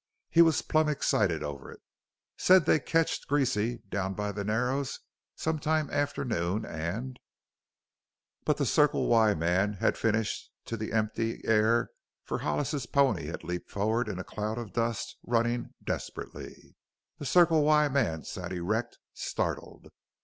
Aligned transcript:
He 0.31 0.41
was 0.41 0.63
plum 0.63 0.89
excited 0.89 1.43
over 1.43 1.71
it. 1.71 1.79
Said 2.35 2.65
they'd 2.65 2.87
ketched 2.87 3.27
Greasy 3.27 3.83
down 3.87 4.15
by 4.15 4.31
the 4.31 4.43
Narrows 4.43 5.01
sometime 5.35 5.91
after 5.91 6.25
noon 6.25 6.65
an'" 6.65 7.17
But 8.43 8.57
the 8.57 8.65
Circle 8.65 9.05
Y 9.05 9.35
man 9.35 9.75
finished 9.75 10.49
to 10.65 10.75
the 10.75 10.91
empty 10.91 11.41
air 11.45 11.91
for 12.23 12.39
Hollis's 12.39 12.87
pony 12.87 13.27
had 13.27 13.43
leaped 13.43 13.69
forward 13.69 14.09
into 14.09 14.21
a 14.21 14.25
cloud 14.25 14.57
of 14.57 14.73
dust, 14.73 15.17
running 15.21 15.75
desperately. 15.83 16.75
The 17.19 17.25
Circle 17.27 17.61
Y 17.61 17.87
man 17.87 18.23
sat 18.23 18.51
erect, 18.51 18.97
startled. 19.13 19.89